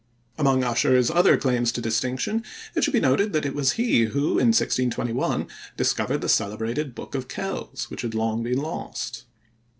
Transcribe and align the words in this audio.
Among 0.39 0.63
Ussher's 0.63 1.11
other 1.11 1.37
claims 1.37 1.71
to 1.73 1.79
distinction, 1.79 2.43
it 2.73 2.83
should 2.83 2.91
be 2.93 2.99
noted 2.99 3.33
that 3.33 3.45
it 3.45 3.53
was 3.53 3.73
he 3.73 4.05
who 4.05 4.39
in 4.39 4.47
1621 4.47 5.45
discovered 5.77 6.21
the 6.21 6.27
celebrated 6.27 6.95
Book 6.95 7.13
of 7.13 7.27
Kells, 7.27 7.85
which 7.91 8.01
had 8.01 8.15
long 8.15 8.41
been 8.41 8.57
lost. 8.57 9.25